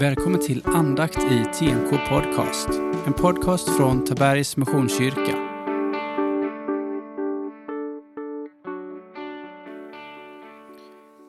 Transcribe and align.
Välkommen 0.00 0.40
till 0.40 0.62
andakt 0.66 1.18
i 1.18 1.44
TNK 1.44 1.90
Podcast. 2.08 2.68
En 3.06 3.12
podcast 3.12 3.76
från 3.76 4.04
Tabergs 4.04 4.56
Missionskyrka. 4.56 5.36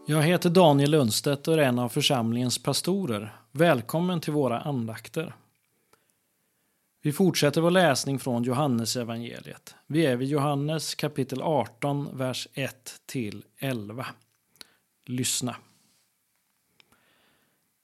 Jag 0.05 0.21
heter 0.21 0.49
Daniel 0.49 0.91
Lundstedt 0.91 1.47
och 1.47 1.53
är 1.53 1.57
en 1.57 1.79
av 1.79 1.89
församlingens 1.89 2.63
pastorer. 2.63 3.35
Välkommen 3.51 4.21
till 4.21 4.33
våra 4.33 4.59
andakter. 4.59 5.35
Vi 7.01 7.11
fortsätter 7.11 7.61
vår 7.61 7.71
läsning 7.71 8.19
från 8.19 8.43
Johannes 8.43 8.95
evangeliet. 8.95 9.75
Vi 9.87 10.05
är 10.05 10.15
vid 10.15 10.27
Johannes 10.27 10.95
kapitel 10.95 11.41
18, 11.41 12.17
vers 12.17 12.47
1 12.53 13.01
till 13.05 13.43
11. 13.59 14.05
Lyssna. 15.05 15.55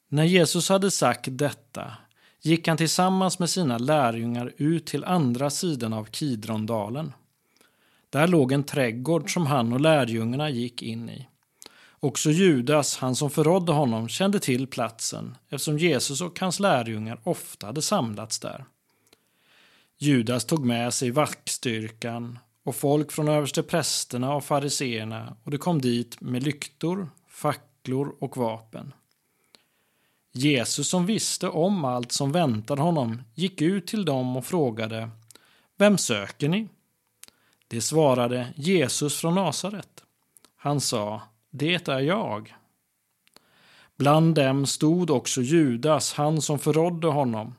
När 0.09 0.23
Jesus 0.23 0.70
hade 0.70 0.91
sagt 0.91 1.26
detta 1.32 1.94
gick 2.41 2.68
han 2.68 2.77
tillsammans 2.77 3.40
med 3.40 3.50
sina 3.50 3.77
lärjungar 3.77 4.54
ut 4.58 4.86
till 4.86 5.04
andra 5.04 5.50
sidan 5.50 5.94
av 5.94 6.05
Kidrondalen. 6.05 7.14
Där 8.09 8.28
låg 8.28 8.52
en 8.52 8.64
trädgård 8.64 9.34
som 9.34 9.45
han 9.45 9.73
och 9.73 9.81
lärjungarna 9.81 10.50
gick 10.50 10.81
in 10.81 11.09
i. 11.09 11.28
Också 12.00 12.31
Judas, 12.31 12.98
han 12.98 13.16
som 13.16 13.30
förrådde 13.30 13.72
honom, 13.72 14.08
kände 14.08 14.40
till 14.40 14.68
platsen 14.68 15.38
eftersom 15.50 15.78
Jesus 15.78 16.22
och 16.22 16.40
hans 16.40 16.59
lärjungar 16.59 17.20
ofta 17.23 17.67
hade 17.67 17.81
samlats 17.81 18.40
där. 18.40 18.66
Judas 19.98 20.45
tog 20.45 20.66
med 20.66 20.94
sig 20.94 21.12
vaktstyrkan 21.12 22.40
och 22.64 22.76
folk 22.76 23.12
från 23.12 23.28
översteprästerna 23.28 24.36
och 24.36 24.44
fariseerna 24.44 25.38
och 25.44 25.52
de 25.52 25.58
kom 25.58 25.81
dit 25.81 26.22
med 26.22 26.44
lyktor, 26.44 27.09
facklor 27.30 28.16
och 28.20 28.38
vapen. 28.38 28.94
Jesus 30.38 30.89
som 30.89 31.05
visste 31.05 31.49
om 31.49 31.86
allt 31.86 32.11
som 32.11 32.31
väntade 32.31 32.81
honom 32.81 33.22
gick 33.36 33.61
ut 33.61 33.88
till 33.88 34.05
dem 34.05 34.38
och 34.38 34.45
frågade 34.45 35.09
Vem 35.77 35.97
söker 35.97 36.50
ni? 36.50 36.67
Det 37.67 37.81
svarade 37.81 38.53
Jesus 38.55 39.17
från 39.17 39.36
Nasaret. 39.36 40.03
Han 40.55 40.81
sa 40.81 41.22
Det 41.52 41.88
är 41.88 42.00
jag. 42.00 42.55
Bland 43.97 44.36
dem 44.36 44.66
stod 44.66 45.09
också 45.09 45.42
Judas, 45.42 46.14
han 46.14 46.42
som 46.42 46.59
förrådde 46.59 47.08
honom. 47.08 47.55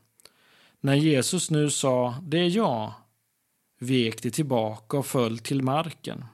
När 0.81 0.95
Jesus 0.95 1.51
nu 1.51 1.71
sa 1.71 2.15
Det 2.23 2.39
är 2.39 2.49
jag 2.49 2.93
vek 3.79 4.23
de 4.23 4.31
tillbaka 4.31 4.99
och 4.99 5.07
föll 5.07 5.39
till 5.39 5.63
marken. 5.63 6.25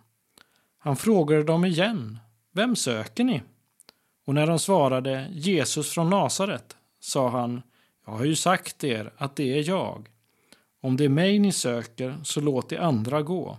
Han 0.79 0.97
frågade 0.97 1.43
dem 1.43 1.65
igen 1.65 2.19
Vem 2.53 2.77
söker 2.77 3.25
ni? 3.25 3.43
Och 4.25 4.35
när 4.35 4.47
de 4.47 4.59
svarade 4.59 5.29
Jesus 5.33 5.91
från 5.91 6.11
Nasaret 6.11 6.77
sa 7.01 7.29
han 7.29 7.63
Jag 8.07 8.13
har 8.13 8.25
ju 8.25 8.37
sagt 8.37 8.85
er 8.85 9.13
att 9.17 9.37
det 9.37 9.59
är 9.59 9.69
jag. 9.69 10.09
Om 10.81 10.97
det 10.97 11.05
är 11.05 11.09
mig 11.09 11.39
ni 11.39 11.53
söker 11.53 12.19
så 12.23 12.41
låt 12.41 12.69
de 12.69 12.77
andra 12.77 13.23
gå. 13.23 13.59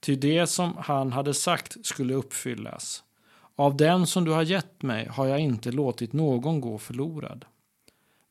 Ty 0.00 0.16
det 0.16 0.46
som 0.46 0.76
han 0.78 1.12
hade 1.12 1.34
sagt 1.34 1.86
skulle 1.86 2.14
uppfyllas. 2.14 3.02
Av 3.56 3.76
den 3.76 4.06
som 4.06 4.24
du 4.24 4.30
har 4.30 4.42
gett 4.42 4.82
mig 4.82 5.06
har 5.06 5.26
jag 5.26 5.40
inte 5.40 5.72
låtit 5.72 6.12
någon 6.12 6.60
gå 6.60 6.78
förlorad. 6.78 7.44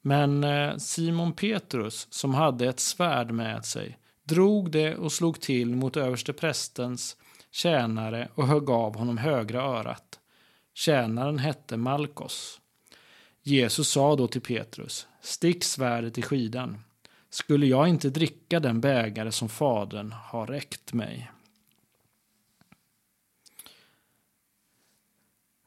Men 0.02 0.44
eh, 0.44 0.77
Simon 0.77 1.33
Petrus, 1.33 2.08
som 2.09 2.33
hade 2.33 2.67
ett 2.67 2.80
svärd 2.80 3.31
med 3.31 3.66
sig, 3.66 3.97
drog 4.23 4.71
det 4.71 4.95
och 4.95 5.11
slog 5.11 5.41
till 5.41 5.75
mot 5.75 5.97
översteprästens 5.97 7.17
tjänare 7.52 8.30
och 8.36 8.47
högg 8.47 8.69
av 8.69 8.97
honom 8.97 9.17
högra 9.17 9.61
örat. 9.61 10.19
Tjänaren 10.74 11.40
hette 11.40 11.78
Malkos. 11.78 12.62
Jesus 13.42 13.90
sa 13.90 14.16
då 14.16 14.28
till 14.28 14.42
Petrus, 14.42 15.08
stick 15.22 15.64
svärdet 15.64 16.18
i 16.18 16.22
skidan. 16.22 16.80
Skulle 17.30 17.66
jag 17.66 17.88
inte 17.88 18.10
dricka 18.10 18.60
den 18.60 18.82
bägare 18.82 19.32
som 19.32 19.50
Fadern 19.50 20.12
har 20.12 20.48
räckt 20.48 20.94
mig? 20.94 21.32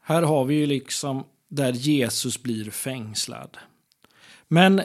Här 0.01 0.21
har 0.21 0.45
vi 0.45 0.55
ju 0.55 0.65
liksom 0.65 1.23
där 1.47 1.71
Jesus 1.73 2.43
blir 2.43 2.71
fängslad. 2.71 3.57
Men 4.47 4.81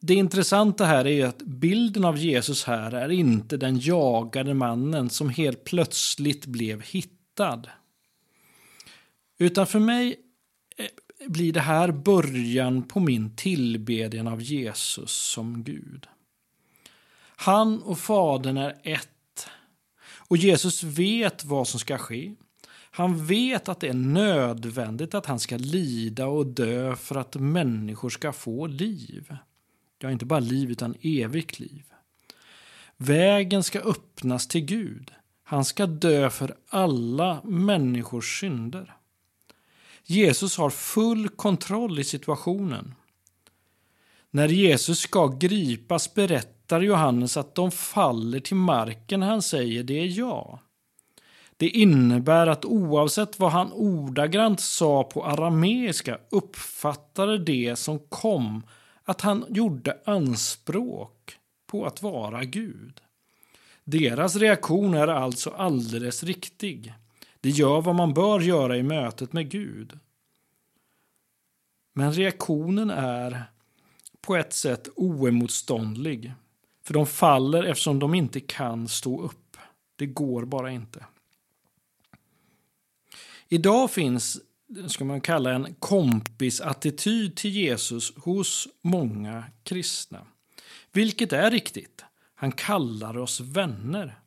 det 0.00 0.14
intressanta 0.14 0.84
här 0.84 1.06
är 1.06 1.26
att 1.26 1.42
bilden 1.42 2.04
av 2.04 2.18
Jesus 2.18 2.64
här 2.64 2.92
är 2.92 3.10
inte 3.10 3.56
den 3.56 3.78
jagade 3.78 4.54
mannen 4.54 5.10
som 5.10 5.28
helt 5.28 5.64
plötsligt 5.64 6.46
blev 6.46 6.82
hittad. 6.82 7.62
Utan 9.42 9.66
för 9.66 9.78
mig 9.78 10.16
eh, 10.76 10.86
blir 11.28 11.52
det 11.52 11.60
här 11.60 11.92
början 11.92 12.82
på 12.82 13.00
min 13.00 13.36
tillbedjan 13.36 14.28
av 14.28 14.42
Jesus 14.42 15.10
som 15.10 15.64
Gud. 15.64 16.06
Han 17.36 17.82
och 17.82 17.98
Fadern 17.98 18.56
är 18.56 18.80
ett. 18.82 19.46
Och 20.28 20.36
Jesus 20.36 20.82
vet 20.82 21.44
vad 21.44 21.68
som 21.68 21.80
ska 21.80 21.98
ske. 21.98 22.34
Han 22.90 23.26
vet 23.26 23.68
att 23.68 23.80
det 23.80 23.88
är 23.88 23.94
nödvändigt 23.94 25.14
att 25.14 25.26
han 25.26 25.40
ska 25.40 25.56
lida 25.56 26.26
och 26.26 26.46
dö 26.46 26.96
för 26.96 27.14
att 27.16 27.34
människor 27.34 28.10
ska 28.10 28.32
få 28.32 28.66
liv. 28.66 29.36
Ja, 29.98 30.10
inte 30.10 30.26
bara 30.26 30.40
liv 30.40 30.70
utan 30.70 30.94
evigt 31.00 31.60
liv. 31.60 31.84
Vägen 32.96 33.62
ska 33.62 33.80
öppnas 33.80 34.48
till 34.48 34.64
Gud. 34.64 35.12
Han 35.42 35.64
ska 35.64 35.86
dö 35.86 36.30
för 36.30 36.56
alla 36.68 37.42
människors 37.44 38.40
synder. 38.40 38.96
Jesus 40.04 40.56
har 40.56 40.70
full 40.70 41.28
kontroll 41.28 41.98
i 41.98 42.04
situationen. 42.04 42.94
När 44.30 44.48
Jesus 44.48 44.98
ska 44.98 45.26
gripas 45.26 46.14
berättar 46.14 46.80
Johannes 46.80 47.36
att 47.36 47.54
de 47.54 47.70
faller 47.70 48.40
till 48.40 48.56
marken 48.56 49.22
han 49.22 49.42
säger 49.42 49.82
det 49.82 50.00
är 50.00 50.18
jag. 50.18 50.58
Det 51.56 51.68
innebär 51.68 52.46
att 52.46 52.64
oavsett 52.64 53.38
vad 53.38 53.52
han 53.52 53.72
ordagrant 53.72 54.60
sa 54.60 55.04
på 55.04 55.24
arameiska 55.24 56.18
uppfattade 56.30 57.38
det 57.38 57.76
som 57.76 57.98
kom 57.98 58.62
att 59.04 59.20
han 59.20 59.44
gjorde 59.48 59.98
anspråk 60.04 61.36
på 61.66 61.86
att 61.86 62.02
vara 62.02 62.44
Gud. 62.44 63.00
Deras 63.84 64.36
reaktion 64.36 64.94
är 64.94 65.08
alltså 65.08 65.50
alldeles 65.50 66.22
riktig. 66.22 66.94
Det 67.42 67.50
gör 67.50 67.80
vad 67.80 67.94
man 67.94 68.14
bör 68.14 68.40
göra 68.40 68.76
i 68.76 68.82
mötet 68.82 69.32
med 69.32 69.50
Gud. 69.50 69.98
Men 71.92 72.12
reaktionen 72.12 72.90
är 72.90 73.44
på 74.20 74.36
ett 74.36 74.52
sätt 74.52 74.88
oemotståndlig. 74.96 76.32
För 76.82 76.94
de 76.94 77.06
faller 77.06 77.64
eftersom 77.64 77.98
de 77.98 78.14
inte 78.14 78.40
kan 78.40 78.88
stå 78.88 79.22
upp. 79.22 79.56
Det 79.96 80.06
går 80.06 80.44
bara 80.44 80.70
inte. 80.70 81.06
Idag 83.48 83.90
finns 83.90 84.40
ska 84.88 85.04
man 85.04 85.20
kalla 85.20 85.52
en 85.52 85.74
kompisattityd 85.74 87.36
till 87.36 87.50
Jesus 87.50 88.16
hos 88.16 88.68
många 88.82 89.44
kristna. 89.62 90.26
Vilket 90.92 91.32
är 91.32 91.50
riktigt. 91.50 92.04
Han 92.34 92.52
kallar 92.52 93.18
oss 93.18 93.40
vänner. 93.40 94.21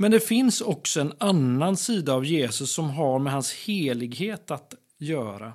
Men 0.00 0.10
det 0.10 0.20
finns 0.20 0.60
också 0.60 1.00
en 1.00 1.12
annan 1.18 1.76
sida 1.76 2.14
av 2.14 2.24
Jesus 2.24 2.74
som 2.74 2.90
har 2.90 3.18
med 3.18 3.32
hans 3.32 3.52
helighet 3.52 4.50
att 4.50 4.74
göra. 4.98 5.52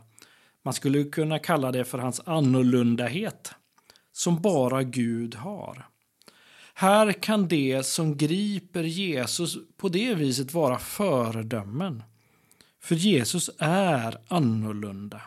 Man 0.64 0.74
skulle 0.74 1.04
kunna 1.04 1.40
kalla 1.40 1.72
det 1.72 1.86
för 1.86 1.98
hans 1.98 2.22
annorlundahet, 2.26 3.52
som 4.12 4.42
bara 4.42 4.84
Gud 4.84 5.36
har. 5.36 5.88
Här 6.74 7.14
kan 7.14 7.48
det 7.48 7.86
som 7.86 8.18
griper 8.18 8.84
Jesus 8.84 9.58
på 9.78 9.90
det 9.90 10.16
viset 10.16 10.54
vara 10.54 10.80
föredömen. 10.80 12.04
För 12.82 12.96
Jesus 12.96 13.50
är 13.60 14.18
annorlunda. 14.28 15.22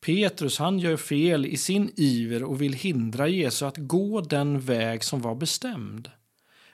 Petrus 0.00 0.58
han 0.58 0.78
gör 0.78 0.96
fel 0.96 1.46
i 1.46 1.56
sin 1.56 1.92
iver 1.96 2.42
och 2.42 2.62
vill 2.62 2.72
hindra 2.72 3.28
Jesus 3.28 3.62
att 3.62 3.76
gå 3.76 4.20
den 4.20 4.60
väg 4.60 5.04
som 5.04 5.20
var 5.20 5.34
bestämd 5.34 6.10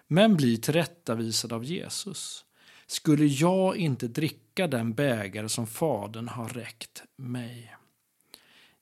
men 0.06 0.36
blir 0.36 0.56
tillrättavisad 0.56 1.52
av 1.52 1.64
Jesus. 1.64 2.44
Skulle 2.86 3.26
jag 3.26 3.76
inte 3.76 4.08
dricka 4.08 4.66
den 4.66 4.94
bägare 4.94 5.48
som 5.48 5.66
Fadern 5.66 6.28
har 6.28 6.48
räckt 6.48 7.02
mig? 7.16 7.76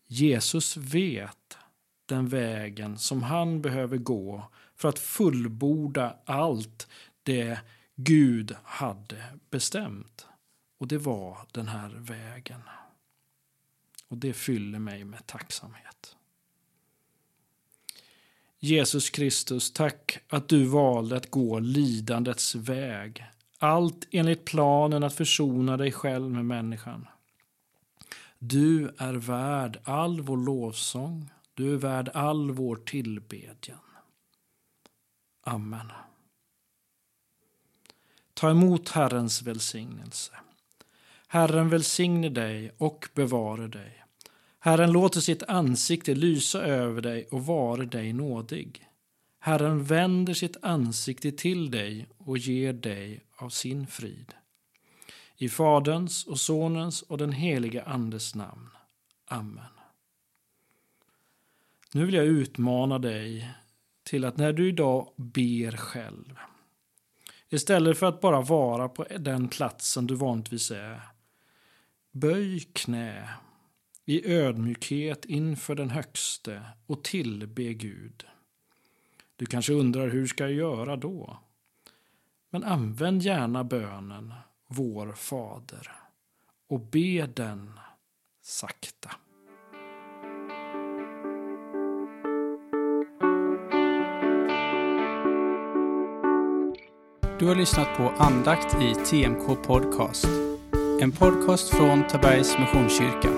Jesus 0.07 0.77
vet 0.77 1.59
den 2.07 2.29
vägen 2.29 2.99
som 2.99 3.23
han 3.23 3.63
behöver 3.63 3.97
gå 3.97 4.51
för 4.77 4.89
att 4.89 4.99
fullborda 4.99 6.17
allt 6.25 6.89
det 7.23 7.61
Gud 7.97 8.57
hade 8.65 9.25
bestämt. 9.51 10.27
Och 10.79 10.89
det 10.89 10.99
var 10.99 11.39
den 11.53 11.69
här 11.69 11.89
vägen. 11.89 12.61
Och 14.09 14.19
det 14.19 14.33
fyller 14.33 14.79
mig 14.79 15.05
med 15.05 15.27
tacksamhet. 15.27 16.14
Jesus 18.65 19.11
Kristus, 19.11 19.73
tack 19.73 20.19
att 20.29 20.49
du 20.49 20.65
valde 20.65 21.17
att 21.17 21.31
gå 21.31 21.59
lidandets 21.59 22.55
väg. 22.55 23.25
Allt 23.59 24.09
enligt 24.11 24.45
planen 24.45 25.05
att 25.05 25.15
försona 25.15 25.77
dig 25.77 25.93
själv 25.93 26.31
med 26.31 26.45
människan. 26.45 27.07
Du 28.39 28.95
är 28.99 29.15
värd 29.15 29.81
all 29.85 30.21
vår 30.21 30.37
lovsång, 30.37 31.31
du 31.55 31.73
är 31.73 31.77
värd 31.77 32.11
all 32.15 32.51
vår 32.51 32.77
tillbedjan. 32.77 33.79
Amen. 35.43 35.93
Ta 38.35 38.51
emot 38.51 38.89
Herrens 38.89 39.43
välsignelse. 39.43 40.33
Herren 41.27 41.69
välsigne 41.69 42.29
dig 42.29 42.73
och 42.79 43.09
bevare 43.15 43.69
dig. 43.69 44.04
Herren 44.65 44.93
låter 44.93 45.21
sitt 45.21 45.43
ansikte 45.43 46.15
lysa 46.15 46.63
över 46.63 47.03
dig 47.03 47.29
och 47.31 47.47
vare 47.47 47.85
dig 47.85 48.13
nådig. 48.13 48.89
Herren 49.39 49.85
vänder 49.85 50.35
sitt 50.35 50.57
ansikte 50.63 51.33
till 51.33 51.71
dig 51.71 52.07
och 52.19 52.39
ger 52.39 52.73
dig 52.73 53.25
av 53.37 53.49
sin 53.49 53.87
frid. 53.87 54.35
I 55.37 55.49
Faderns 55.49 56.27
och 56.27 56.41
Sonens 56.41 57.03
och 57.03 57.19
den 57.19 57.33
helige 57.33 57.85
Andes 57.85 58.35
namn. 58.35 58.69
Amen. 59.27 59.65
Nu 61.93 62.05
vill 62.05 62.15
jag 62.15 62.27
utmana 62.27 62.99
dig 62.99 63.51
till 64.03 64.25
att 64.25 64.37
när 64.37 64.53
du 64.53 64.69
idag 64.69 65.09
ber 65.17 65.77
själv, 65.77 66.39
istället 67.49 67.99
för 67.99 68.07
att 68.07 68.21
bara 68.21 68.41
vara 68.41 68.89
på 68.89 69.07
den 69.19 69.49
platsen 69.49 70.07
du 70.07 70.15
vanligtvis 70.15 70.71
är, 70.71 71.01
böj 72.13 72.61
knä 72.61 73.29
i 74.05 74.33
ödmjukhet 74.33 75.25
inför 75.25 75.75
den 75.75 75.91
högste 75.91 76.63
och 76.87 77.05
tillbe 77.05 77.75
Gud. 77.75 78.27
Du 79.37 79.47
kanske 79.47 79.73
undrar 79.73 80.09
hur 80.09 80.27
ska 80.27 80.45
jag 80.45 80.53
göra 80.53 80.97
då? 80.97 81.39
Men 82.51 82.65
använd 82.65 83.23
gärna 83.23 83.65
bönen 83.65 84.35
Vår 84.67 85.13
Fader 85.13 85.93
och 86.69 86.81
be 86.81 87.27
den 87.27 87.81
sakta. 88.43 89.11
Du 97.39 97.47
har 97.47 97.55
lyssnat 97.55 97.97
på 97.97 98.09
andakt 98.09 98.83
i 98.83 98.95
TMK 98.95 99.63
Podcast. 99.67 100.29
En 101.01 101.13
podcast 101.13 101.69
från 101.69 102.07
Tabergs 102.07 102.59
Missionskyrka. 102.59 103.29